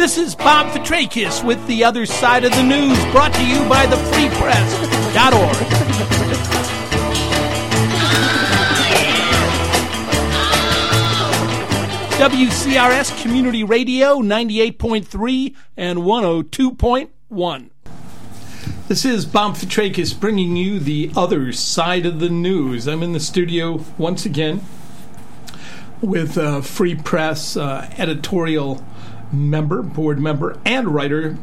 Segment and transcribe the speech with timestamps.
[0.00, 3.84] This is Bob Fitrakis with The Other Side of the News, brought to you by
[3.84, 3.96] the
[12.16, 17.70] WCRS Community Radio 98.3 and 102.1.
[18.88, 22.88] This is Bob Fitrakis bringing you the other side of the news.
[22.88, 24.64] I'm in the studio once again
[26.00, 28.82] with uh, Free Press uh, editorial
[29.32, 31.36] member, board member, and writer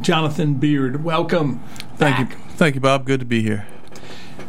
[0.00, 1.04] Jonathan Beard.
[1.04, 1.60] Welcome.
[1.96, 2.30] Thank back.
[2.30, 2.36] you.
[2.56, 3.04] Thank you, Bob.
[3.04, 3.66] Good to be here.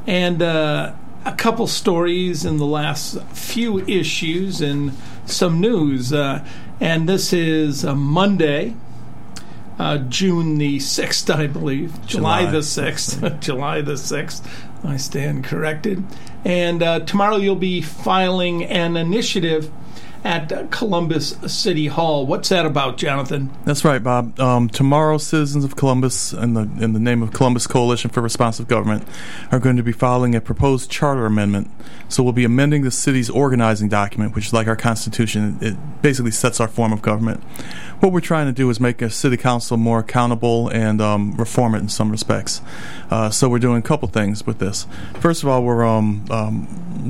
[0.07, 0.93] And uh,
[1.25, 4.93] a couple stories in the last few issues and
[5.25, 6.13] some news.
[6.13, 6.45] Uh,
[6.79, 8.75] and this is uh, Monday,
[9.79, 12.05] uh, June the 6th, I believe.
[12.05, 12.51] July, July.
[12.51, 13.39] the 6th.
[13.41, 14.45] July the 6th.
[14.83, 16.03] I stand corrected.
[16.43, 19.71] And uh, tomorrow you'll be filing an initiative
[20.23, 22.25] at Columbus City Hall.
[22.25, 23.49] What's that about, Jonathan?
[23.65, 24.39] That's right, Bob.
[24.39, 28.67] Um, tomorrow, citizens of Columbus, in the in the name of Columbus Coalition for Responsive
[28.67, 29.07] Government,
[29.51, 31.69] are going to be filing a proposed charter amendment.
[32.07, 35.57] So we'll be amending the city's organizing document, which is like our constitution.
[35.61, 37.43] It basically sets our form of government.
[37.99, 41.73] What we're trying to do is make a city council more accountable and um, reform
[41.75, 42.61] it in some respects.
[43.09, 44.85] Uh, so we're doing a couple things with this.
[45.19, 46.25] First of all, we're um,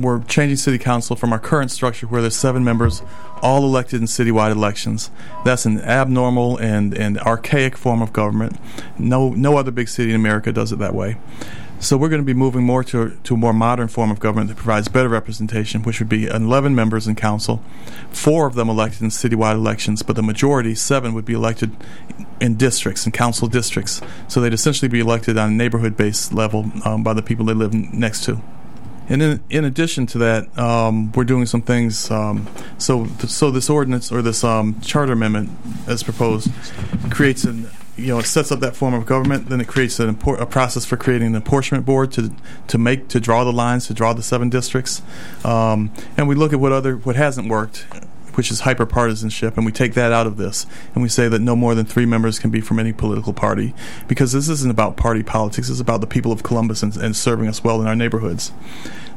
[0.02, 3.02] we're changing city council from our current structure, where there's seven members,
[3.42, 5.10] all elected in citywide elections.
[5.44, 8.58] That's an abnormal and, and archaic form of government.
[8.98, 11.16] No no other big city in America does it that way.
[11.84, 14.48] So we're going to be moving more to, to a more modern form of government
[14.48, 17.62] that provides better representation, which would be 11 members in council,
[18.10, 21.76] four of them elected in citywide elections, but the majority, seven, would be elected
[22.40, 24.00] in districts, in council districts.
[24.28, 27.74] So they'd essentially be elected on a neighborhood-based level um, by the people they live
[27.74, 28.40] next to.
[29.08, 32.10] And in, in addition to that, um, we're doing some things.
[32.10, 35.50] Um, so, so this ordinance or this um, charter amendment,
[35.86, 36.50] as proposed,
[37.10, 39.48] creates an you know it sets up that form of government.
[39.48, 42.34] Then it creates an impor- a process for creating an apportionment board to
[42.68, 45.02] to make to draw the lines to draw the seven districts.
[45.44, 47.86] Um, and we look at what other what hasn't worked.
[48.34, 51.40] Which is hyper partisanship, and we take that out of this, and we say that
[51.40, 53.74] no more than three members can be from any political party,
[54.08, 55.70] because this isn't about party politics.
[55.70, 58.52] It's about the people of Columbus and, and serving us well in our neighborhoods.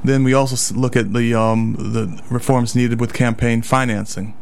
[0.03, 4.35] Then we also look at the um, the reforms needed with campaign financing,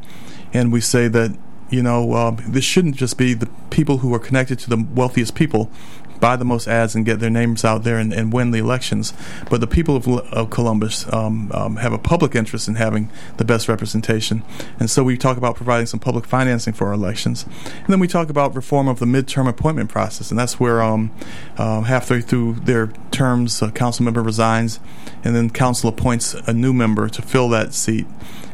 [0.53, 1.38] and we say that
[1.69, 5.35] you know uh, this shouldn't just be the people who are connected to the wealthiest
[5.35, 5.72] people
[6.20, 9.14] buy the most ads and get their names out there and, and win the elections,
[9.50, 13.46] but the people of, of Columbus um, um, have a public interest in having the
[13.46, 14.44] best representation,
[14.80, 18.08] and so we talk about providing some public financing for our elections, and then we
[18.08, 21.12] talk about reform of the midterm appointment process, and that's where um,
[21.58, 24.80] um, halfway through their terms, a council member resigns,
[25.24, 28.06] and then council appoints a new member to fill that seat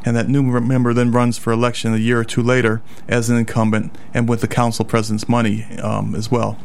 [0.05, 3.37] and that new member then runs for election a year or two later as an
[3.37, 6.57] incumbent and with the council president's money um, as well.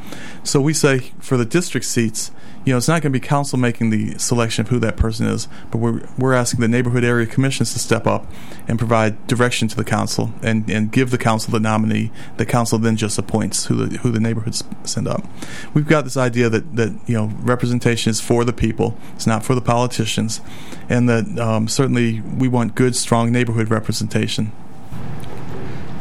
[0.42, 2.30] So we say for the district seats,
[2.66, 5.28] you know, it's not going to be council making the selection of who that person
[5.28, 8.26] is, but we're, we're asking the neighborhood area commissions to step up
[8.66, 12.10] and provide direction to the council and, and give the council the nominee.
[12.38, 15.24] The council then just appoints who the, who the neighborhoods send up.
[15.74, 19.44] We've got this idea that, that, you know, representation is for the people, it's not
[19.44, 20.40] for the politicians,
[20.88, 24.50] and that um, certainly we want good, strong neighborhood representation.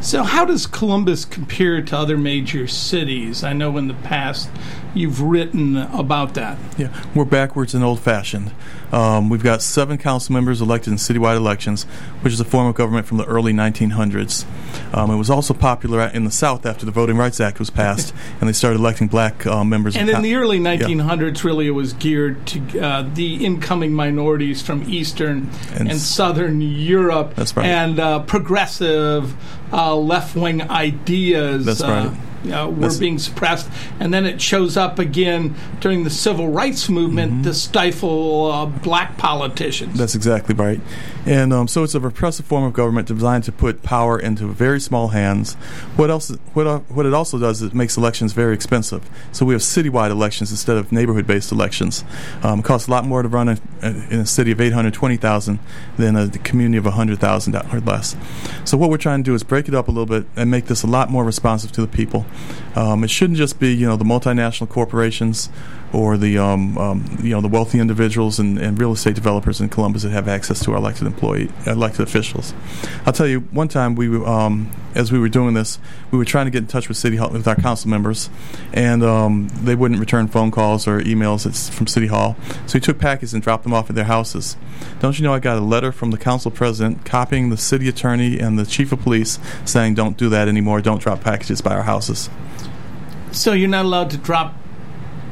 [0.00, 3.42] So, how does Columbus compare to other major cities?
[3.42, 4.50] I know in the past
[4.96, 6.58] you've written about that.
[6.76, 8.52] Yeah, we're backwards and old fashioned.
[8.92, 11.84] Um, we've got seven council members elected in citywide elections,
[12.22, 14.44] which is a form of government from the early 1900s.
[14.94, 18.14] Um, it was also popular in the South after the Voting Rights Act was passed,
[18.40, 19.96] and they started electing black uh, members.
[19.96, 20.76] And in the early Yeah.
[20.76, 26.60] 1900s, really, it was geared to uh, the incoming minorities from Eastern And and, Southern
[26.60, 27.34] Europe.
[27.36, 27.66] Right.
[27.66, 29.34] And uh, progressive
[29.72, 31.64] uh, left wing ideas.
[31.66, 32.18] That's uh, right.
[32.52, 33.68] Uh, were That's- being suppressed,
[34.00, 39.16] and then it shows up again during the civil rights movement to stifle uh, black
[39.16, 39.90] politicians.
[39.90, 39.98] Mm-hmm.
[39.98, 40.80] That's exactly right.
[41.24, 44.80] And um, so it's a repressive form of government designed to put power into very
[44.80, 45.54] small hands.
[45.96, 46.30] What else?
[46.54, 49.08] What uh, what it also does is it makes elections very expensive.
[49.32, 52.04] So we have citywide elections instead of neighborhood-based elections.
[52.42, 55.58] Um, it costs a lot more to run a, in a city of 820,000
[55.96, 58.16] than a community of 100,000 or less.
[58.64, 60.66] So what we're trying to do is break it up a little bit and make
[60.66, 62.24] this a lot more responsive to the people.
[62.74, 65.48] Um, it shouldn't just be you know the multinational corporations
[65.92, 69.68] or the um, um, you know the wealthy individuals and, and, real estate developers in
[69.68, 72.54] Columbus that have access to our elected employee elected officials.
[73.04, 75.78] I'll tell you, one time we um, as we were doing this,
[76.10, 78.30] we were trying to get in touch with city hall with our council members,
[78.72, 82.36] and um, they wouldn't return phone calls or emails from city hall.
[82.66, 84.56] So we took packets and dropped them off at their houses.
[85.00, 85.34] Don't you know?
[85.34, 88.92] I got a letter from the council president copying the city attorney and the chief
[88.92, 90.80] of police saying, "Don't do that anymore.
[90.80, 92.28] Don't drop packages by our houses."
[93.32, 94.54] So you're not allowed to drop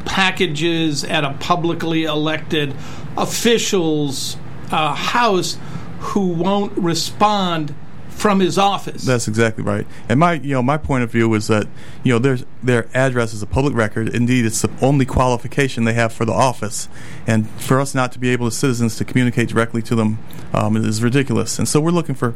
[0.05, 2.75] packages at a publicly elected
[3.17, 4.37] official's
[4.71, 5.59] uh, house
[6.01, 7.75] who won't respond
[8.15, 9.05] from his office.
[9.05, 9.87] That's exactly right.
[10.09, 11.67] And my, you know, my point of view is that,
[12.03, 14.09] you know, their their address is a public record.
[14.09, 16.89] Indeed, it's the only qualification they have for the office,
[17.27, 20.19] and for us not to be able as citizens to communicate directly to them
[20.55, 21.59] um, is ridiculous.
[21.59, 22.35] And so we're looking for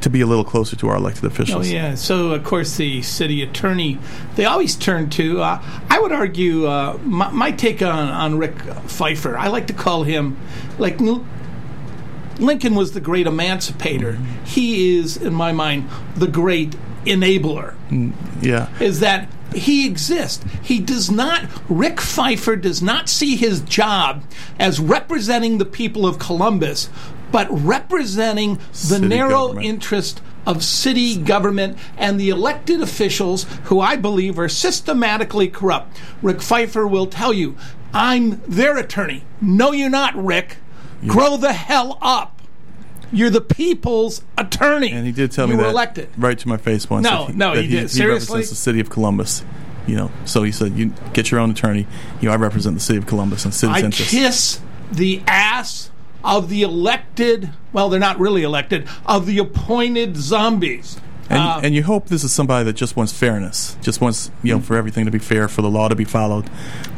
[0.00, 1.66] to be a little closer to our elected officials.
[1.66, 1.94] Oh yeah.
[1.94, 3.98] So of course the city attorney
[4.34, 5.40] they always turn to.
[5.40, 9.38] Uh, I would argue uh, my, my, take on on Rick Pfeiffer.
[9.38, 10.36] I like to call him
[10.78, 11.00] like
[12.38, 14.18] Lincoln was the great emancipator.
[14.44, 17.74] He is, in my mind, the great enabler.
[17.88, 18.68] Mm, yeah.
[18.80, 20.44] Is that he exists.
[20.62, 24.24] He does not, Rick Pfeiffer does not see his job
[24.58, 26.88] as representing the people of Columbus,
[27.30, 29.66] but representing the city narrow government.
[29.66, 36.00] interest of city government and the elected officials who I believe are systematically corrupt.
[36.20, 37.56] Rick Pfeiffer will tell you,
[37.94, 39.24] I'm their attorney.
[39.40, 40.56] No, you're not, Rick.
[41.06, 42.40] Grow the hell up.
[43.12, 44.90] You're the people's attorney.
[44.90, 46.08] And he did tell you me that elected.
[46.16, 47.04] right to my face once.
[47.04, 47.82] No, he, no, he, he, did.
[47.82, 49.44] He Seriously, represents the city of Columbus.
[49.86, 51.86] You know, so he said, "You get your own attorney.
[52.20, 54.60] You know, I represent the city of Columbus and city's I interests." kiss
[54.90, 55.90] the ass
[56.24, 57.50] of the elected.
[57.72, 58.88] Well, they're not really elected.
[59.04, 61.00] Of the appointed zombies.
[61.32, 64.54] And, uh, and, you hope this is somebody that just wants fairness, just wants you
[64.54, 66.50] know for everything to be fair, for the law to be followed.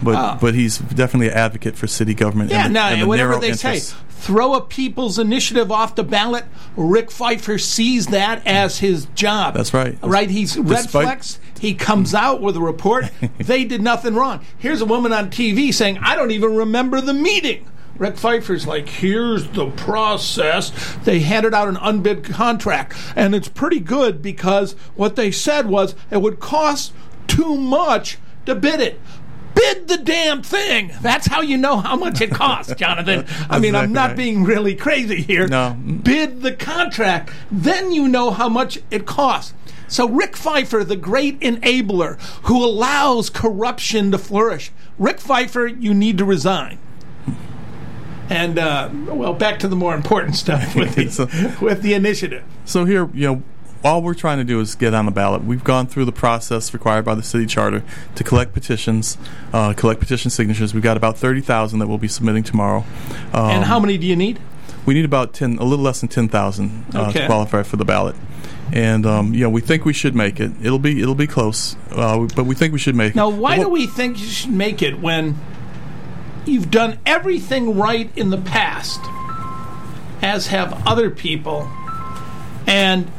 [0.03, 2.51] But uh, but he's definitely an advocate for city government.
[2.51, 3.91] Yeah, and the, no, and whatever they interests.
[3.91, 6.45] say, throw a people's initiative off the ballot.
[6.77, 9.55] Rick Pfeiffer sees that as his job.
[9.55, 9.97] That's right.
[10.03, 10.29] Right?
[10.29, 11.39] He's red flex.
[11.61, 13.11] He comes out with a report.
[13.39, 14.45] they did nothing wrong.
[14.59, 17.67] Here's a woman on TV saying, "I don't even remember the meeting."
[17.99, 20.71] Rick Pfeiffer's like, here's the process.
[21.05, 25.95] They handed out an unbid contract, and it's pretty good because what they said was
[26.11, 26.93] it would cost
[27.29, 29.01] too much to bid it.
[29.55, 30.93] Bid the damn thing.
[31.01, 33.27] That's how you know how much it costs, Jonathan.
[33.49, 34.17] I mean, I'm not right.
[34.17, 35.47] being really crazy here.
[35.47, 35.77] No.
[36.03, 37.31] Bid the contract.
[37.51, 39.55] Then you know how much it costs.
[39.87, 46.19] So, Rick Pfeiffer, the great enabler who allows corruption to flourish, Rick Pfeiffer, you need
[46.19, 46.79] to resign.
[48.35, 51.27] And uh, well, back to the more important stuff with the, so,
[51.65, 52.43] with the initiative.
[52.65, 53.43] So here, you know,
[53.85, 55.45] all we're trying to do is get on the ballot.
[55.45, 57.85] We've gone through the process required by the city charter
[58.17, 59.19] to collect petitions,
[59.53, 60.75] uh, collect petition signatures.
[60.75, 62.85] We've got about thirty thousand that we'll be submitting tomorrow.
[63.33, 64.41] Um, and how many do you need?
[64.85, 67.21] We need about ten, a little less than ten thousand uh, okay.
[67.21, 68.17] to qualify for the ballot.
[68.73, 70.51] And um, you know, we think we should make it.
[70.61, 73.17] It'll be it'll be close, uh, but we think we should make it.
[73.17, 75.39] Now, why do we think you should make it when?
[76.47, 79.01] You've done everything right in the past,
[80.23, 81.71] as have other people,
[82.67, 83.11] and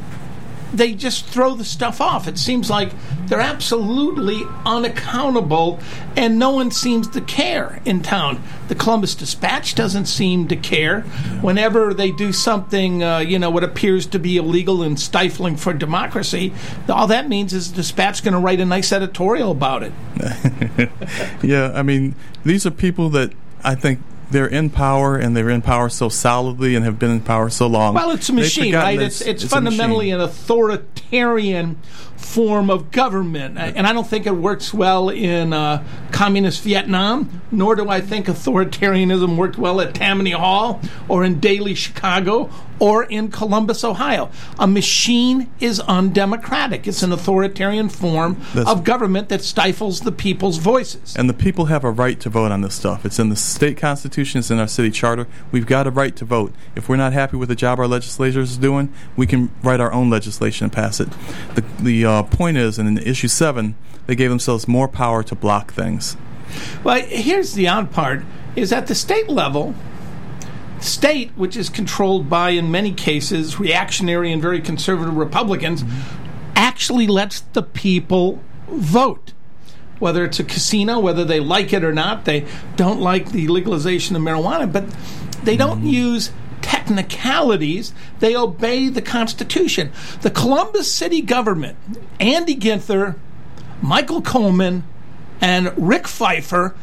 [0.72, 2.26] they just throw the stuff off.
[2.28, 2.90] It seems like
[3.26, 5.80] they're absolutely unaccountable,
[6.16, 8.42] and no one seems to care in town.
[8.68, 11.02] The Columbus Dispatch doesn't seem to care.
[11.40, 15.72] Whenever they do something, uh, you know, what appears to be illegal and stifling for
[15.72, 16.52] democracy,
[16.88, 19.92] all that means is the Dispatch going to write a nice editorial about it.
[21.42, 22.14] yeah, I mean,
[22.44, 23.32] these are people that
[23.62, 24.00] I think
[24.30, 27.66] they're in power and they're in power so solidly and have been in power so
[27.66, 27.94] long.
[27.94, 29.00] Well, it's a machine, right?
[29.00, 31.76] It's, it's, it's fundamentally an authoritarian
[32.16, 37.42] form of government, and I don't think it works well in uh, communist Vietnam.
[37.52, 43.04] Nor do I think authoritarianism worked well at Tammany Hall or in Daley, Chicago, or
[43.04, 44.30] in Columbus, Ohio.
[44.58, 46.86] A machine is undemocratic.
[46.86, 51.16] It's an authoritarian form That's, of government that stifles the people's voices.
[51.16, 53.04] And the people have a right to vote on this stuff.
[53.04, 55.26] It's in the state constitution, it's in our city charter.
[55.52, 56.52] We've got a right to vote.
[56.74, 59.92] If we're not happy with the job our legislators is doing, we can write our
[59.92, 61.08] own legislation and pass it.
[61.54, 63.74] The, the uh, point is, and in issue 7,
[64.06, 66.16] they gave themselves more power to block things.
[66.84, 68.22] Well, here's the odd part
[68.54, 69.74] is at the state level,
[70.80, 76.52] state, which is controlled by, in many cases, reactionary and very conservative Republicans, mm-hmm.
[76.54, 79.32] actually lets the people vote.
[79.98, 84.14] Whether it's a casino, whether they like it or not, they don't like the legalization
[84.14, 84.84] of marijuana, but
[85.42, 85.86] they don't mm-hmm.
[85.86, 87.94] use technicalities.
[88.18, 89.92] They obey the Constitution.
[90.20, 91.78] The Columbus city government,
[92.20, 93.16] Andy Ginther,
[93.80, 94.84] Michael Coleman
[95.40, 96.74] and Rick Pfeiffer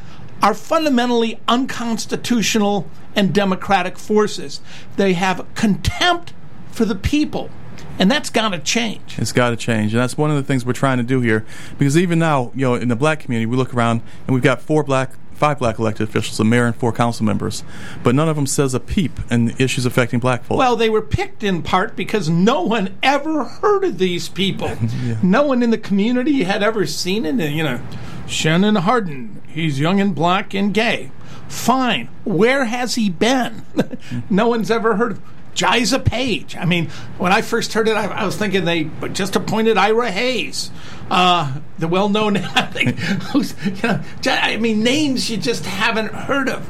[0.43, 2.85] are fundamentally unconstitutional
[3.15, 4.59] and democratic forces.
[4.97, 6.33] They have contempt
[6.69, 7.49] for the people.
[7.97, 9.17] And that's got to change.
[9.19, 11.45] It's got to change, and that's one of the things we're trying to do here.
[11.77, 14.61] Because even now, you know, in the black community, we look around and we've got
[14.61, 15.11] four black,
[15.43, 17.65] five black elected officials, a mayor and four council members,
[18.01, 20.57] but none of them says a peep in the issues affecting black folks.
[20.57, 24.69] Well, they were picked in part because no one ever heard of these people.
[25.03, 25.17] yeah.
[25.21, 27.51] No one in the community had ever seen it.
[27.51, 27.81] You know,
[28.25, 31.11] Shannon Hardin, he's young and black and gay.
[31.49, 32.07] Fine.
[32.23, 33.65] Where has he been?
[34.29, 35.21] no one's ever heard of
[35.55, 36.55] Jaiza Page.
[36.55, 40.11] I mean, when I first heard it, I, I was thinking they just appointed Ira
[40.11, 40.71] Hayes,
[41.09, 42.35] uh, the well-known.
[43.31, 46.67] who's, you know, I mean, names you just haven't heard of.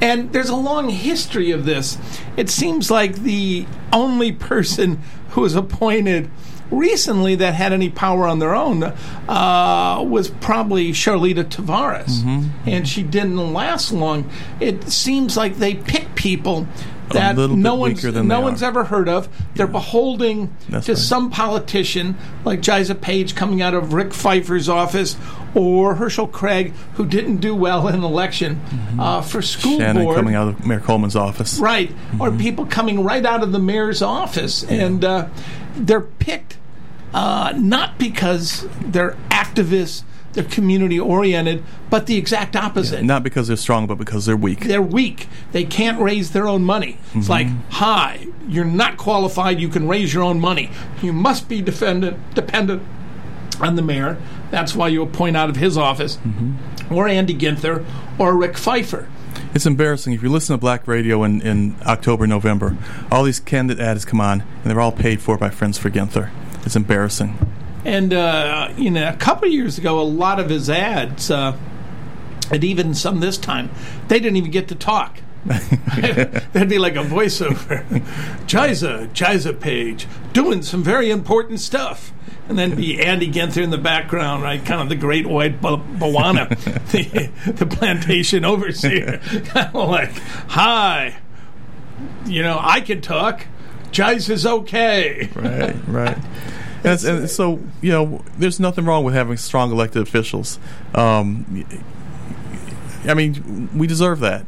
[0.00, 1.96] And there's a long history of this.
[2.36, 5.00] It seems like the only person
[5.30, 6.30] who was appointed
[6.70, 12.68] recently that had any power on their own uh, was probably Charleta Tavares, mm-hmm.
[12.68, 14.28] and she didn't last long.
[14.60, 16.66] It seems like they pick people
[17.14, 18.66] that no one's no one's are.
[18.66, 19.28] ever heard of.
[19.54, 19.72] They're yeah.
[19.72, 20.98] beholding That's to right.
[20.98, 25.16] some politician like Jaiza Page coming out of Rick Pfeiffer's office
[25.54, 29.00] or Hearcel Craig, who didn't do well in an election mm-hmm.
[29.00, 30.16] uh, for school Shannon board.
[30.16, 31.90] coming out of Mayor Coleman's office, right?
[31.90, 32.20] Mm-hmm.
[32.20, 34.86] Or people coming right out of the mayor's office, yeah.
[34.86, 35.28] and uh,
[35.76, 36.58] they're picked
[37.14, 40.02] uh, not because they're activists
[40.34, 42.96] they're community oriented, but the exact opposite.
[42.96, 44.60] Yeah, not because they're strong, but because they're weak.
[44.60, 45.28] They're weak.
[45.52, 46.98] They can't raise their own money.
[47.08, 47.18] Mm-hmm.
[47.20, 49.60] It's like, hi, you're not qualified.
[49.60, 50.70] You can raise your own money.
[51.02, 52.82] You must be dependent dependent
[53.60, 54.18] on the mayor.
[54.50, 56.94] That's why you appoint out of his office, mm-hmm.
[56.94, 57.84] or Andy Ginther,
[58.18, 59.08] or Rick Pfeiffer.
[59.54, 60.12] It's embarrassing.
[60.12, 62.76] If you listen to black radio in, in October, November,
[63.10, 66.30] all these candidate ads come on, and they're all paid for by Friends for Ginther.
[66.64, 67.53] It's embarrassing.
[67.84, 71.56] And uh, you know, a couple years ago, a lot of his ads, uh,
[72.50, 73.70] and even some this time,
[74.08, 75.20] they didn't even get to talk.
[75.44, 77.84] That'd be like a voiceover.
[78.46, 82.12] Jaiza, Jaiza Page, doing some very important stuff.
[82.48, 84.62] And then be Andy Ginther in the background, right?
[84.62, 86.48] Kind of the great white Bwana,
[86.92, 89.18] the, the plantation overseer.
[89.44, 90.12] kind of like,
[90.48, 91.16] hi,
[92.26, 93.46] you know, I can talk.
[93.92, 95.30] Jaiza's okay.
[95.34, 96.18] Right, right.
[96.84, 100.58] And, and, so, you know, there's nothing wrong with having strong elected officials.
[100.94, 101.66] Um,
[103.06, 104.46] I mean, we deserve that.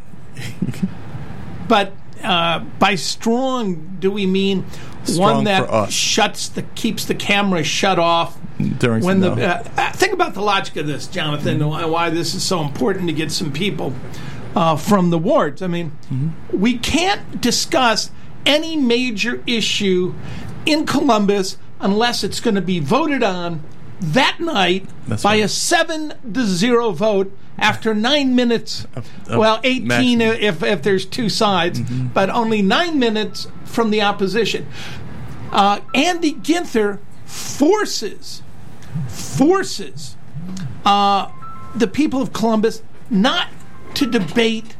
[1.69, 4.66] but uh, by strong, do we mean
[5.05, 8.38] strong one that shuts the keeps the camera shut off
[8.78, 11.90] during when the uh, uh, think about the logic of this, Jonathan, mm-hmm.
[11.90, 13.95] why this is so important to get some people
[14.55, 15.62] uh, from the wards.
[15.62, 16.59] I mean, mm-hmm.
[16.59, 18.11] we can't discuss
[18.45, 20.14] any major issue
[20.64, 23.62] in Columbus unless it's going to be voted on
[24.00, 25.45] that night That's by right.
[25.45, 28.87] a seven to zero vote after nine minutes.
[28.95, 32.09] Of, of well, eighteen if if there's two sides, mm-hmm.
[32.09, 34.66] but only nine minutes from the opposition.
[35.50, 38.42] Uh, Andy Ginther forces
[39.09, 40.16] forces
[40.85, 41.30] uh,
[41.75, 43.49] the people of Columbus not
[43.95, 44.76] to debate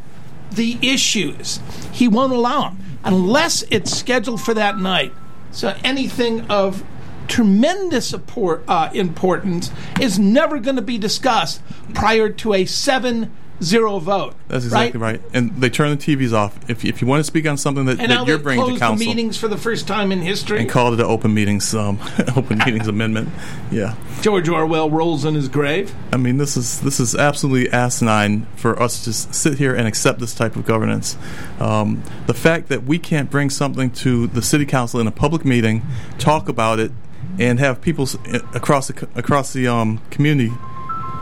[0.50, 1.61] the issues.
[1.93, 5.12] He won't allow them unless it's scheduled for that night.
[5.50, 6.85] So anything of
[7.29, 11.61] tremendous support, uh, importance is never going to be discussed
[11.95, 13.31] prior to a 7
[13.63, 14.35] zero vote.
[14.49, 15.21] That's exactly right?
[15.21, 15.31] right?
[15.35, 16.59] And they turn the TVs off.
[16.69, 19.37] If, if you want to speak on something that, that you're bringing to council, meetings
[19.37, 21.99] for the first time in history, and called it an open meetings um,
[22.37, 23.29] open meetings amendment.
[23.71, 25.95] Yeah, George Orwell rolls in his grave.
[26.13, 30.21] I mean, this is this is absolutely asinine for us to sit here and accept
[30.21, 31.17] this type of governance.
[31.59, 35.45] Um, the fact that we can't bring something to the city council in a public
[35.45, 35.83] meeting,
[36.19, 36.93] talk about it,
[37.39, 38.09] and have people
[38.55, 40.53] across the across the um, community.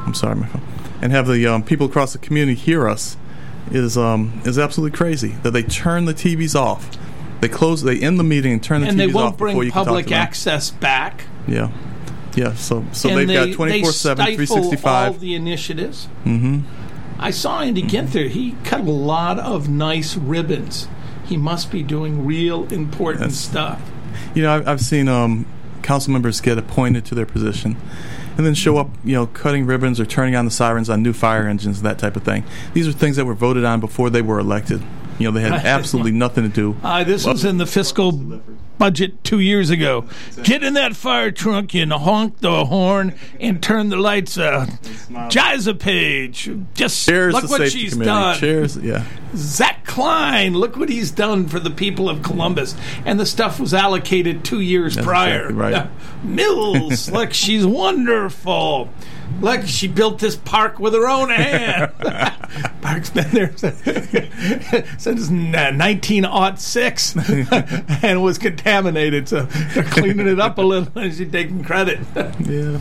[0.06, 3.16] I'm sorry, my phone and have the um, people across the community hear us
[3.70, 5.30] is um, is absolutely crazy.
[5.42, 6.96] That they turn the TVs off,
[7.40, 9.06] they close, they end the meeting and turn the and TVs off.
[9.06, 11.24] And they won't bring public access back.
[11.46, 11.70] Yeah,
[12.34, 12.54] yeah.
[12.54, 16.08] So so and they've they, got 24 7 365 all the initiatives.
[16.24, 16.60] Mm-hmm.
[17.18, 18.28] I saw Andy Ginther.
[18.28, 20.88] He cut a lot of nice ribbons.
[21.24, 23.80] He must be doing real important That's, stuff.
[24.34, 25.46] You know, I've, I've seen um,
[25.82, 27.76] council members get appointed to their position
[28.36, 31.12] and then show up, you know, cutting ribbons or turning on the sirens on new
[31.12, 32.44] fire engines, that type of thing.
[32.72, 34.82] These are things that were voted on before they were elected.
[35.18, 36.76] You know, they had absolutely nothing to do.
[36.82, 38.42] Uh, this was in the fiscal
[38.78, 40.04] budget two years ago.
[40.42, 44.68] Get in that fire truck and honk the horn and turn the lights out.
[44.68, 48.08] Jaiza Page, just Cheers look what she's committee.
[48.10, 48.38] done.
[48.38, 49.04] Cheers, yeah.
[49.36, 52.74] Zach Klein, look what he's done for the people of Columbus.
[53.04, 55.48] And the stuff was allocated two years That's prior.
[55.50, 55.88] exactly right.
[56.24, 58.88] Mills, look, she's wonderful.
[59.40, 61.90] Look, she built this park with her own hand.
[62.82, 63.56] Park's been there
[64.98, 67.16] since 1906
[68.02, 69.28] and was contaminated.
[69.28, 72.00] So they're cleaning it up a little and she's taking credit.
[72.44, 72.78] Yeah.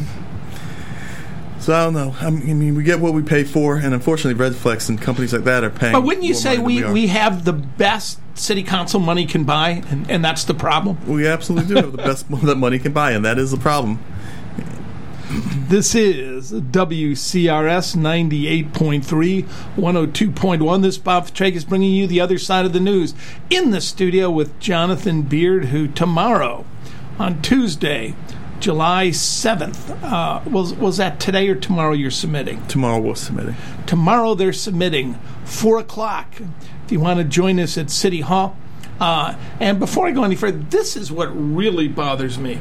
[1.59, 2.13] So I don't know.
[2.19, 5.63] I mean, we get what we pay for, and unfortunately, Redflex and companies like that
[5.63, 5.93] are paying.
[5.93, 9.81] But wouldn't you say money we, we have the best city council money can buy,
[9.89, 10.97] and, and that's the problem?
[11.07, 14.03] we absolutely do have the best that money can buy, and that is the problem.
[15.69, 19.43] This is WCRS 98.3,
[19.77, 20.81] 102.1.
[20.81, 23.15] This Bob Fitrakis bringing you the other side of the news
[23.49, 26.65] in the studio with Jonathan Beard, who tomorrow,
[27.17, 28.13] on Tuesday,
[28.59, 32.67] July 7th, uh, was, was that today or tomorrow you're submitting?
[32.67, 33.55] Tomorrow we're submitting.
[33.87, 35.13] Tomorrow they're submitting,
[35.45, 36.41] 4 o'clock.
[36.85, 38.57] If you want to join us at City Hall.
[38.99, 42.59] Uh, and before I go any further, this is what really bothers me.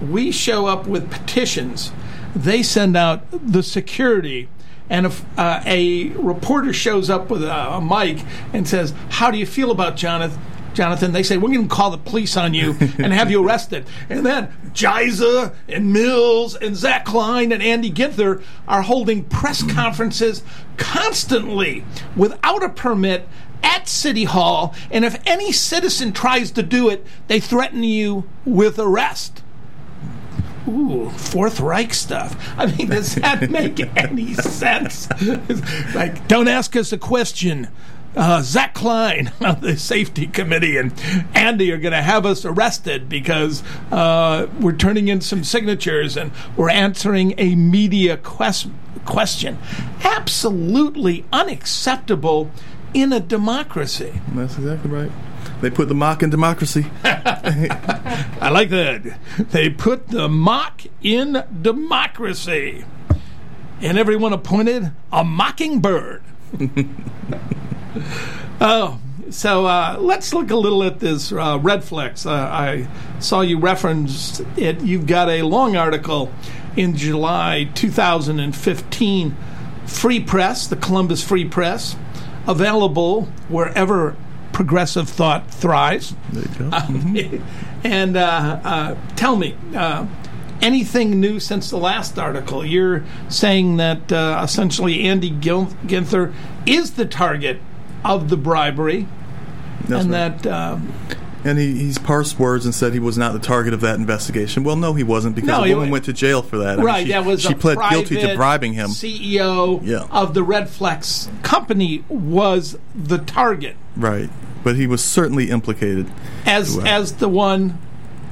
[0.00, 1.92] We show up with petitions,
[2.34, 4.48] they send out the security.
[4.90, 9.38] And if uh, a reporter shows up with a, a mic and says, How do
[9.38, 10.40] you feel about Jonathan?
[10.74, 13.86] Jonathan, they say, We're going to call the police on you and have you arrested.
[14.08, 20.42] And then Jaiza and Mills and Zach Klein and Andy Ginther are holding press conferences
[20.76, 21.84] constantly
[22.16, 23.28] without a permit
[23.62, 24.74] at City Hall.
[24.90, 29.42] And if any citizen tries to do it, they threaten you with arrest.
[30.68, 32.36] Ooh, Fourth Reich stuff.
[32.56, 35.08] I mean, does that make any sense?
[35.94, 37.68] like, don't ask us a question.
[38.14, 40.92] Uh, Zach Klein of the safety committee and
[41.34, 46.30] Andy are going to have us arrested because uh, we're turning in some signatures and
[46.56, 48.68] we're answering a media quest-
[49.06, 49.56] question.
[50.04, 52.50] Absolutely unacceptable
[52.92, 54.20] in a democracy.
[54.34, 55.10] That's exactly right.
[55.60, 56.86] They put the mock in democracy.
[57.04, 59.18] I like that.
[59.50, 62.84] They put the mock in democracy.
[63.80, 66.22] And everyone appointed a mockingbird.
[68.60, 72.26] oh, so uh, let's look a little at this uh, Redflex.
[72.26, 72.86] Uh, I
[73.18, 74.80] saw you referenced it.
[74.82, 76.32] You've got a long article
[76.76, 79.36] in July 2015.
[79.86, 81.96] Free Press, the Columbus Free Press,
[82.46, 84.16] available wherever
[84.52, 86.14] progressive thought thrives.
[86.32, 86.70] You go.
[87.84, 90.06] and uh, uh, tell me, uh,
[90.60, 92.64] anything new since the last article?
[92.64, 96.32] You're saying that uh, essentially Andy Gil- Ginther
[96.66, 97.58] is the target
[98.04, 99.06] of the bribery,
[99.88, 100.42] That's and right.
[100.42, 100.78] that uh,
[101.44, 104.62] And he, he's parsed words and said he was not the target of that investigation.
[104.62, 106.74] Well, no, he wasn't because No, a woman went to jail for that.
[106.74, 108.90] I mean, right, she, that was she pled guilty to bribing him.
[108.90, 110.06] CEO Yeah.
[110.10, 114.30] of the Redflex company was the target Right,
[114.62, 116.10] but he was certainly implicated.
[116.46, 117.78] as as the one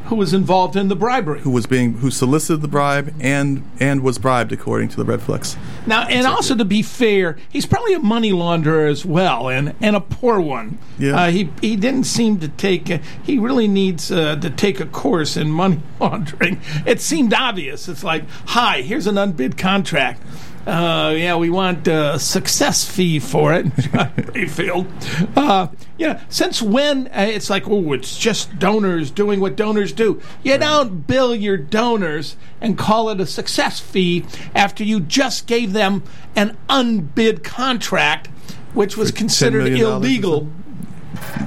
[0.07, 1.41] who was involved in the bribery.
[1.41, 5.57] Who was being who solicited the bribe and and was bribed according to the Redflex.
[5.91, 9.97] Now, and also to be fair, he's probably a money launderer as well, and, and
[9.97, 10.79] a poor one.
[11.01, 11.21] Yeah.
[11.21, 12.89] Uh, he he didn't seem to take.
[12.89, 16.61] A, he really needs uh, to take a course in money laundering.
[16.87, 17.89] It seemed obvious.
[17.89, 20.23] It's like, hi, here's an unbid contract.
[20.67, 24.87] Uh, yeah, we want a success fee for it, John Raphael.
[25.35, 30.21] Uh, yeah, since when uh, it's like, oh, it's just donors doing what donors do.
[30.43, 35.73] You don't bill your donors and call it a success fee after you just gave
[35.73, 36.03] them
[36.37, 38.29] an unbid contract,
[38.75, 40.49] which was $10 considered illegal.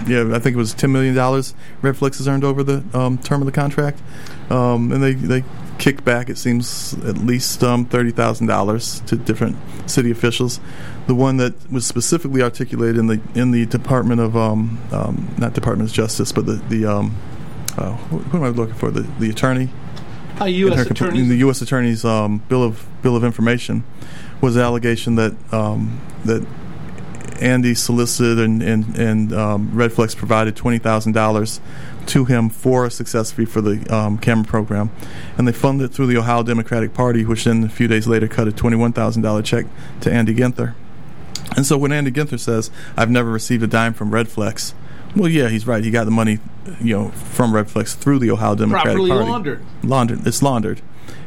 [0.07, 3.41] Yeah, I think it was ten million dollars Redflex has earned over the um, term
[3.41, 3.99] of the contract,
[4.49, 5.43] um, and they they
[5.83, 6.29] kicked back.
[6.29, 10.61] It seems at least um, thirty thousand dollars to different city officials.
[11.07, 15.51] The one that was specifically articulated in the in the Department of um, um, not
[15.53, 17.17] Department of Justice, but the the um,
[17.77, 18.91] uh, who, who am I looking for?
[18.91, 19.69] The the attorney
[20.39, 20.89] in U.S.
[20.89, 21.19] attorney.
[21.19, 21.61] in the U.S.
[21.61, 23.83] Attorney's um, bill of bill of information
[24.39, 26.47] was the allegation that um, that
[27.41, 31.59] Andy solicited and and, and um, Redflex provided twenty thousand dollars
[32.07, 34.91] to him for a success fee for the um, camera program,
[35.37, 38.27] and they funded it through the Ohio Democratic Party, which then a few days later
[38.27, 39.65] cut a twenty one thousand dollar check
[40.01, 40.75] to Andy Ginther.
[41.55, 44.73] And so when Andy Ginther says, "I've never received a dime from Redflex,"
[45.15, 45.83] well, yeah, he's right.
[45.83, 46.39] He got the money,
[46.81, 48.95] you know, from Redflex through the Ohio Democratic Party.
[48.95, 49.29] Properly Party.
[49.29, 49.65] laundered.
[49.83, 50.27] Laundered.
[50.27, 50.81] It's laundered.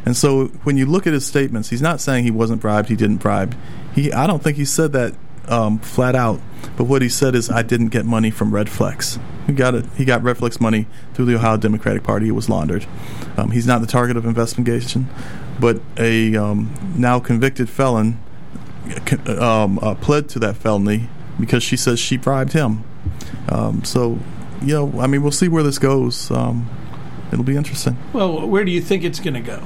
[0.05, 2.89] And so when you look at his statements, he's not saying he wasn't bribed.
[2.89, 3.57] He didn't bribe.
[3.95, 4.13] He.
[4.13, 5.15] I don't think he said that
[5.49, 6.41] um, flat out.
[6.77, 9.21] But what he said is, I didn't get money from Redflex.
[9.47, 9.87] He got it.
[9.97, 12.29] He got Redflex money through the Ohio Democratic Party.
[12.29, 12.87] It was laundered.
[13.37, 15.09] Um, he's not the target of investigation,
[15.61, 18.19] but a um, now convicted felon
[19.29, 22.85] um, uh, pled to that felony because she says she bribed him.
[23.49, 24.19] Um, so,
[24.63, 26.31] you know, I mean, we'll see where this goes.
[26.31, 26.69] Um,
[27.33, 27.97] it'll be interesting.
[28.13, 29.63] Well, where do you think it's going to go?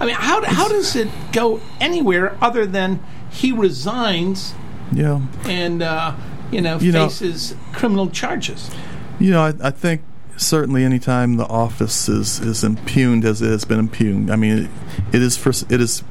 [0.00, 4.54] I mean, how how does it go anywhere other than he resigns?
[4.92, 6.14] Yeah, and uh,
[6.50, 8.70] you know you faces know, criminal charges.
[9.18, 10.02] You know, I, I think
[10.36, 14.70] certainly anytime the office is, is impugned as it has been impugned, I mean, it,
[15.16, 16.02] it is for it is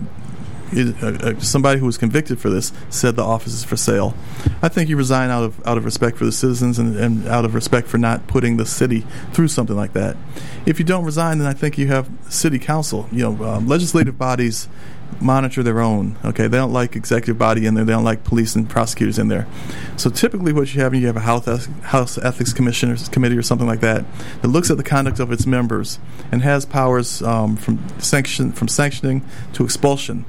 [0.75, 4.13] uh, uh, somebody who was convicted for this said the office is for sale.
[4.61, 7.45] I think you resign out of out of respect for the citizens and, and out
[7.45, 10.17] of respect for not putting the city through something like that.
[10.65, 13.07] If you don't resign, then I think you have city council.
[13.11, 14.67] You know, um, legislative bodies
[15.21, 16.17] monitor their own.
[16.25, 17.85] Okay, they don't like executive body in there.
[17.85, 19.47] They don't like police and prosecutors in there.
[19.95, 23.67] So typically, what you have, you have a house house ethics commission committee or something
[23.67, 24.05] like that
[24.41, 25.97] that looks at the conduct of its members
[26.29, 30.25] and has powers um, from sanction from sanctioning to expulsion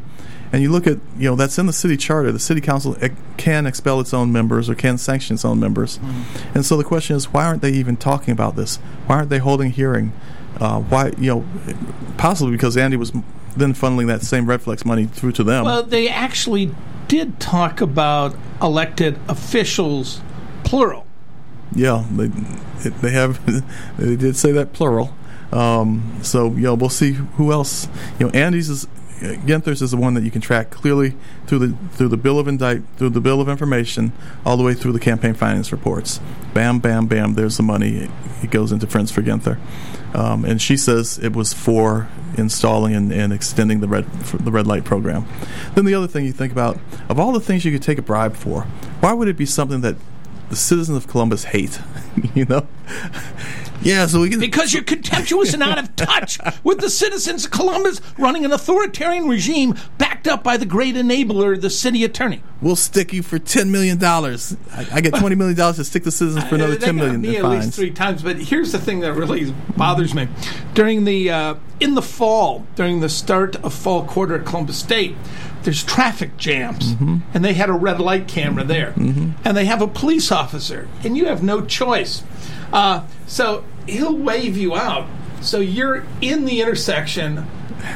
[0.53, 2.33] and you look at you know that's in the city charter.
[2.33, 2.97] The city council
[3.37, 5.99] can expel its own members or can sanction its own members.
[5.99, 6.57] Mm-hmm.
[6.57, 8.77] and so the question is why aren't they even talking about this?
[9.07, 10.13] Why aren't they holding a hearing?
[10.61, 11.45] Uh, why you know
[12.17, 13.13] possibly because andy was
[13.57, 15.65] then funneling that same redflex money through to them.
[15.65, 16.75] Well they actually
[17.07, 20.21] did talk about elected officials
[20.65, 21.07] plural.
[21.75, 22.29] Yeah they
[22.89, 23.45] they have
[23.99, 25.15] they did say that plural.
[25.53, 28.87] Um, so you know we'll see who else you know andy's is
[29.19, 31.15] Ginther's is the one that you can track clearly
[31.47, 34.13] through the through the bill of indict through the bill of information
[34.47, 36.21] all the way through the campaign finance reports.
[36.55, 37.35] Bam, bam, bam.
[37.35, 38.09] There's the money.
[38.43, 39.59] It goes into Friends for Ginther,
[40.15, 44.67] um, and she says it was for installing and, and extending the red the red
[44.67, 45.27] light program.
[45.75, 46.79] Then the other thing you think about
[47.09, 48.63] of all the things you could take a bribe for,
[49.01, 49.97] why would it be something that
[50.49, 51.81] the citizens of Columbus hate?
[52.35, 52.67] you know,
[53.83, 54.41] yeah, so we can.
[54.41, 59.29] Because you're contemptuous and out of touch with the citizens of Columbus running an authoritarian
[59.29, 62.43] regime backed up by the great enabler, the city attorney.
[62.61, 64.03] We'll stick you for $10 million.
[64.03, 67.21] I, I get $20 million to stick the citizens for another $10 million.
[67.21, 67.67] Me at fines.
[67.67, 68.23] least three times.
[68.23, 70.29] But here's the thing that really bothers me.
[70.75, 75.15] During the, uh, in the fall, during the start of fall quarter at Columbus State,
[75.69, 77.19] there's traffic jams, mm-hmm.
[77.35, 79.33] and they had a red light camera there, mm-hmm.
[79.45, 82.23] and they have a police officer, and you have no choice
[82.73, 85.07] uh, so he'll wave you out.
[85.41, 87.47] So you're in the intersection,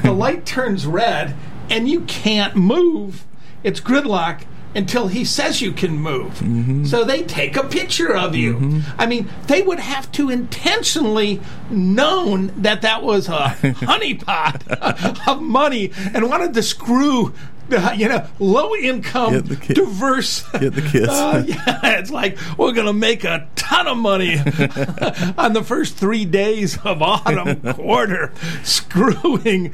[0.03, 1.35] the light turns red,
[1.69, 3.25] and you can't move.
[3.63, 6.39] It's gridlock until he says you can move.
[6.39, 6.85] Mm-hmm.
[6.85, 8.55] So they take a picture of you.
[8.55, 9.01] Mm-hmm.
[9.01, 15.93] I mean, they would have to intentionally known that that was a honeypot of money
[16.15, 17.35] and wanted to screw
[17.96, 20.42] you know, low income, diverse.
[20.53, 21.09] Get the kids.
[21.22, 24.37] Uh, yeah, it's like we're going to make a ton of money
[25.38, 29.72] on the first three days of autumn quarter, screwing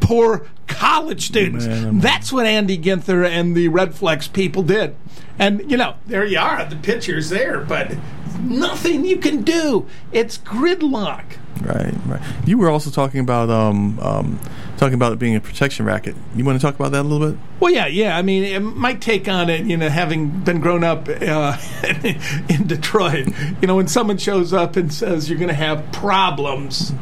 [0.00, 1.66] poor college students.
[1.66, 4.94] Man, That's what Andy Ginther and the Redflex people did.
[5.38, 7.96] And, you know, there you are, the picture's there, but
[8.40, 9.86] nothing you can do.
[10.12, 11.24] It's gridlock.
[11.60, 12.22] Right, right.
[12.46, 14.40] You were also talking about um, um,
[14.82, 16.16] talking about it being a protection racket.
[16.34, 17.38] You want to talk about that a little bit?
[17.60, 18.18] Well, yeah, yeah.
[18.18, 21.56] I mean, my take on it, you know, having been grown up uh,
[22.48, 23.28] in Detroit,
[23.60, 26.92] you know, when someone shows up and says you're going to have problems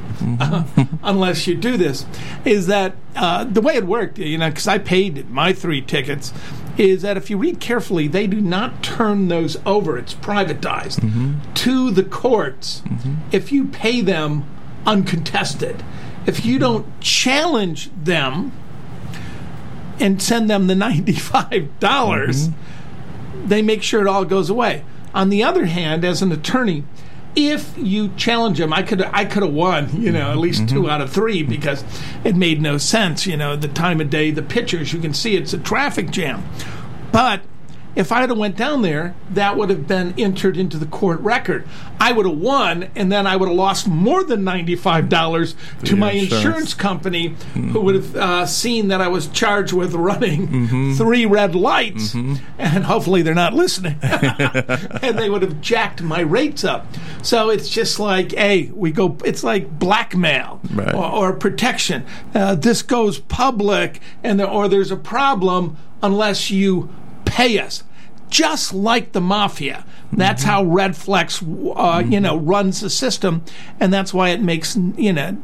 [0.41, 0.65] uh,
[1.03, 2.05] unless you do this,
[2.45, 6.35] is that uh, the way it worked, you know, because I paid my three tickets
[6.77, 9.97] is that if you read carefully, they do not turn those over.
[9.97, 11.53] It's privatized mm-hmm.
[11.55, 13.15] to the courts mm-hmm.
[13.33, 14.45] if you pay them
[14.87, 15.83] uncontested.
[16.27, 18.53] If you don't challenge them
[19.99, 23.49] and send them the $95, dollars mm-hmm.
[23.49, 24.85] they make sure it all goes away.
[25.13, 26.85] On the other hand, as an attorney,
[27.35, 30.77] if you challenge them, I could I could have won, you know, at least mm-hmm.
[30.77, 31.85] two out of three because
[32.25, 35.37] it made no sense, you know, the time of day, the pictures, you can see
[35.37, 36.45] it's a traffic jam.
[37.13, 37.43] But
[37.97, 41.67] if I had went down there, that would have been entered into the court record.
[42.01, 45.97] I would have won, and then I would have lost more than ninety-five dollars to
[45.97, 47.71] my insurance, insurance company, mm-hmm.
[47.71, 50.95] who would have uh, seen that I was charged with running mm-hmm.
[50.95, 52.37] three red lights, mm-hmm.
[52.59, 56.87] and hopefully they're not listening, and they would have jacked my rates up.
[57.23, 59.17] So it's just like, hey, we go.
[59.25, 60.95] It's like blackmail right.
[60.95, 62.05] or, or, protection.
[62.35, 66.89] Uh, this goes public, and there, or there's a problem unless you
[67.31, 67.85] pay us.
[68.29, 69.85] Just like the mafia.
[70.13, 70.51] That's mm-hmm.
[70.51, 72.13] how Redflex, uh, mm-hmm.
[72.13, 73.45] you know, runs the system,
[73.81, 75.37] and that's why it makes, you know,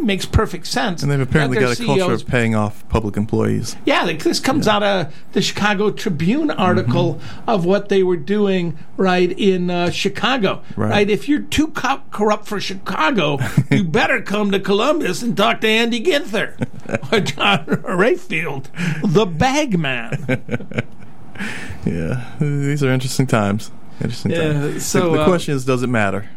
[0.00, 1.02] makes perfect sense.
[1.02, 3.76] And they've apparently got a their culture of paying off public employees.
[3.84, 7.50] Yeah, this comes out of the Chicago Tribune article Mm-hmm.
[7.50, 10.62] of what they were doing right in uh, Chicago.
[10.76, 11.08] Right.
[11.08, 13.38] If you're too co- corrupt for Chicago,
[13.70, 16.56] you better come to Columbus and talk to Andy Ginther
[17.12, 18.64] or John Raphael,
[19.02, 20.84] the bag man.
[21.86, 23.70] Yeah, these are interesting times.
[24.00, 24.86] Interesting Yeah, times.
[24.86, 26.30] so, the, the uh, question is, does it matter?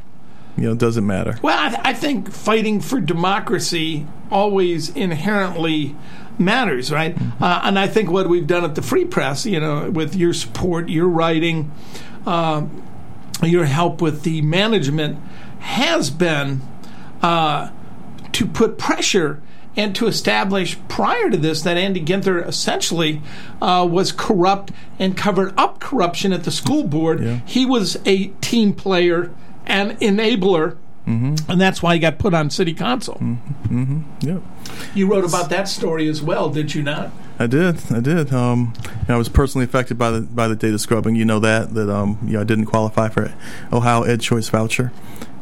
[0.58, 1.38] You know, does it matter?
[1.42, 5.96] Well, I, th- I think fighting for democracy always inherently
[6.38, 7.16] matters, right?
[7.40, 10.34] Uh, and I think what we've done at the Free Press, you know, with your
[10.34, 11.72] support, your writing,
[12.26, 12.66] uh,
[13.44, 15.18] your help with the management,
[15.60, 16.62] has been
[17.22, 17.70] uh,
[18.34, 19.42] to put pressure
[19.78, 23.22] and to establish prior to this that Andy Ginther essentially
[23.62, 27.24] uh, was corrupt and covered up corruption at the school board.
[27.24, 27.40] Yeah.
[27.46, 29.32] He was a team player
[29.66, 30.78] and enabler.
[31.06, 31.50] Mm-hmm.
[31.50, 33.18] And that's why he got put on city council.
[34.20, 34.42] Yep.
[34.94, 37.12] You wrote about that story as well, did you not?
[37.40, 37.92] I did.
[37.92, 38.34] I did.
[38.34, 38.74] Um,
[39.08, 41.16] I was personally affected by the by the data scrubbing.
[41.16, 43.34] You know that that um, you know I didn't qualify for
[43.72, 44.92] Ohio Ed Choice voucher,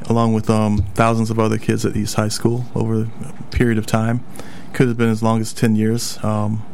[0.09, 3.85] along with um, thousands of other kids at East High School over a period of
[3.85, 4.25] time.
[4.73, 6.21] Could have been as long as ten years.
[6.23, 6.65] Um,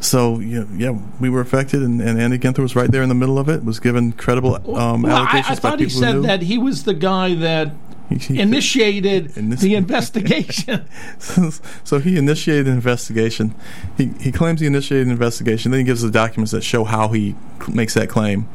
[0.00, 3.14] so yeah, yeah, we were affected, and, and Andy Ginther was right there in the
[3.14, 3.64] middle of it.
[3.64, 6.84] Was given credible um, well, I, allegations I by thought he said that he was
[6.84, 7.72] the guy that
[8.10, 10.86] He- initiated Initi- the investigation.
[11.84, 13.54] so he initiated an investigation.
[13.96, 15.70] He he claims he initiated an investigation.
[15.70, 17.34] Then he gives the documents that show how he
[17.68, 18.48] makes that claim.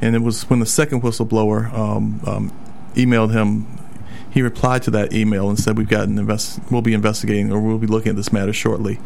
[0.00, 2.52] And it was when the second whistleblower um, um,
[2.94, 3.66] emailed him.
[4.30, 6.60] He replied to that email and said, "We've got an invest.
[6.70, 8.98] We'll be investigating, or we'll be looking at this matter shortly."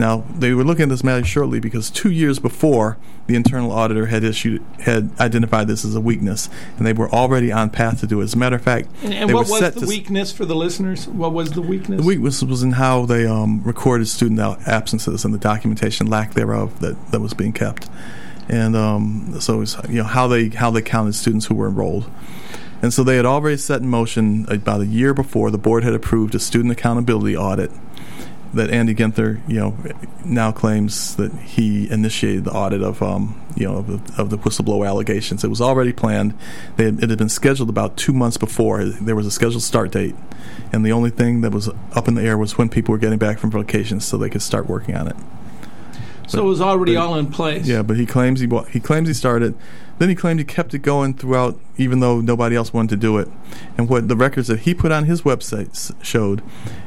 [0.00, 4.06] Now they were looking at this matter shortly because two years before, the internal auditor
[4.06, 8.06] had issued had identified this as a weakness, and they were already on path to
[8.06, 8.24] do it.
[8.24, 11.06] As a matter of fact, And, what was the to s- weakness for the listeners?
[11.06, 12.00] What was the weakness?
[12.00, 16.80] the weakness was in how they um, recorded student absences and the documentation lack thereof
[16.80, 17.88] that, that was being kept,
[18.48, 21.68] and um, so it was, you know how they how they counted students who were
[21.68, 22.10] enrolled,
[22.80, 25.92] and so they had already set in motion about a year before the board had
[25.92, 27.70] approved a student accountability audit
[28.54, 29.76] that Andy Ginther you know
[30.24, 34.38] now claims that he initiated the audit of um, you know of the, of the
[34.38, 35.44] whistleblower allegations.
[35.44, 36.34] It was already planned.
[36.76, 38.84] Had, it had been scheduled about two months before.
[38.84, 40.14] There was a scheduled start date,
[40.72, 43.18] and the only thing that was up in the air was when people were getting
[43.18, 45.16] back from vacations, so they could start working on it.
[46.30, 47.66] So it was already all in place.
[47.66, 49.54] Yeah, but he claims he he claims he started.
[49.98, 53.18] Then he claimed he kept it going throughout, even though nobody else wanted to do
[53.18, 53.28] it.
[53.76, 56.42] And what the records that he put on his website s- showed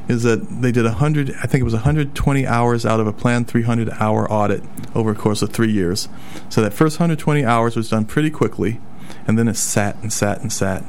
[0.08, 1.30] is that they did hundred.
[1.42, 4.64] I think it was 120 hours out of a planned 300 hour audit
[4.96, 6.10] over a course of three years.
[6.50, 8.80] So that first 120 hours was done pretty quickly,
[9.28, 10.84] and then it sat and sat and sat.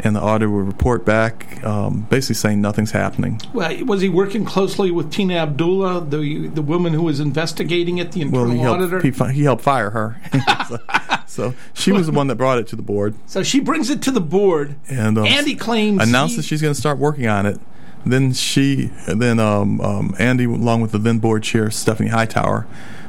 [0.00, 3.40] And the auditor would report back, um, basically saying nothing's happening.
[3.52, 8.12] Well, was he working closely with Tina Abdullah, the the woman who was investigating it,
[8.12, 9.00] the internal Well, he auditor?
[9.00, 10.16] helped, he, he helped fire her.
[10.68, 10.78] so,
[11.26, 13.16] so she was the one that brought it to the board.
[13.26, 14.76] so she brings it to the board.
[14.88, 17.58] and um, Andy claims announced that she's going to start working on it.
[18.06, 22.66] Then she, then um, um, Andy, along with the then board chair Stephanie Hightower,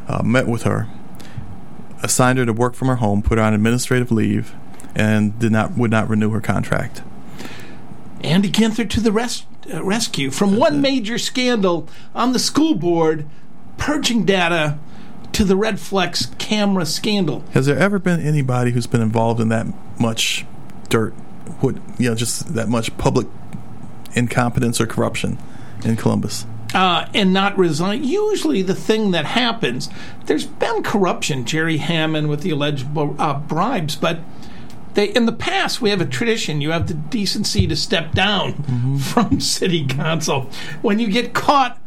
[0.07, 0.87] uh, met with her,
[2.01, 4.55] assigned her to work from her home, put her on administrative leave,
[4.99, 7.01] and did not would not renew her contract.
[8.21, 13.25] Andy Ginther to the res- uh, rescue from one major scandal on the school board,
[13.77, 14.77] purging data
[15.31, 17.45] to the Redflex camera scandal.
[17.53, 20.45] Has there ever been anybody who's been involved in that much
[20.89, 21.13] dirt,
[21.61, 23.27] what you know, just that much public
[24.15, 25.37] incompetence or corruption
[25.85, 26.45] in Columbus?
[26.73, 28.03] uh, and not resign.
[28.03, 29.89] Usually, the thing that happens,
[30.25, 34.19] there's been corruption, Jerry Hammond with the alleged uh, bribes, but
[34.93, 36.61] they in the past we have a tradition.
[36.61, 38.97] You have the decency to step down mm-hmm.
[38.97, 40.49] from city council
[40.81, 41.79] when you get caught.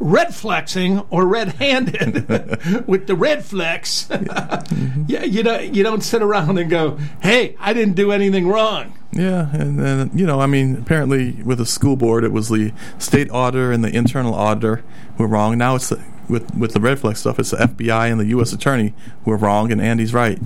[0.00, 2.28] Red flexing or red handed
[2.86, 5.02] with the red flex, mm-hmm.
[5.08, 8.96] yeah, you know you don't sit around and go, "Hey, I didn't do anything wrong."
[9.10, 12.72] Yeah, and, and you know, I mean, apparently with the school board, it was the
[12.98, 14.84] state auditor and the internal auditor
[15.16, 15.58] who were wrong.
[15.58, 18.52] Now it's the, with with the red flex stuff, it's the FBI and the U.S.
[18.52, 18.94] attorney
[19.24, 20.38] who are wrong, and Andy's right.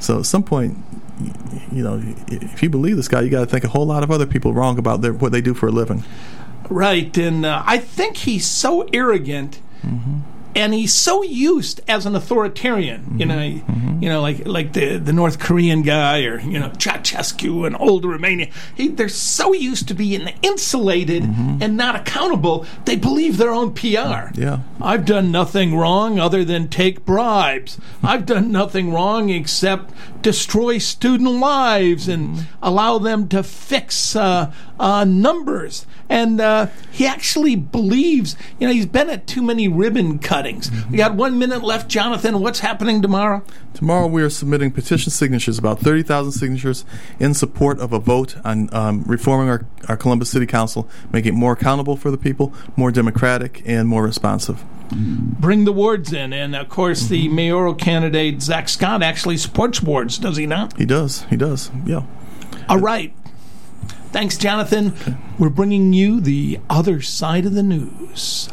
[0.00, 0.78] So at some point,
[1.72, 4.10] you know, if you believe this guy, you got to think a whole lot of
[4.10, 6.04] other people wrong about their, what they do for a living.
[6.68, 10.20] Right, and uh, I think he's so arrogant mm-hmm.
[10.54, 13.28] and he's so used as an authoritarian, you mm-hmm.
[13.28, 14.02] know, mm-hmm.
[14.02, 18.04] you know, like like the the North Korean guy or you know Ceausescu and old
[18.04, 18.48] Romania.
[18.74, 22.64] He, they're so used to being insulated and not accountable.
[22.84, 24.30] They believe their own PR.
[24.34, 24.60] Yeah.
[24.80, 27.78] I've done nothing wrong other than take bribes.
[28.02, 35.04] I've done nothing wrong except destroy student lives and allow them to fix uh, uh,
[35.04, 35.86] numbers.
[36.08, 40.70] And uh, he actually believes, you know, he's been at too many ribbon cuttings.
[40.90, 42.40] We got one minute left, Jonathan.
[42.40, 43.42] What's happening tomorrow?
[43.74, 46.84] Tomorrow we are submitting petition signatures, about 30,000 signatures,
[47.18, 51.36] in support of a vote on um, reforming our, our Columbus City Council, making it
[51.36, 54.62] more accountable for the people, more democratic, and more responsive.
[54.92, 56.32] Bring the wards in.
[56.32, 57.36] And of course, the mm-hmm.
[57.36, 60.76] mayoral candidate, Zach Scott, actually supports wards, does he not?
[60.76, 61.22] He does.
[61.24, 61.70] He does.
[61.84, 62.04] Yeah.
[62.68, 63.14] All right.
[64.12, 64.94] Thanks, Jonathan.
[65.38, 68.50] We're bringing you the other side of the news.